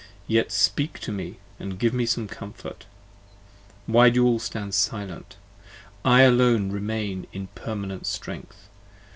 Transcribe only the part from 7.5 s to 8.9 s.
permanent strength.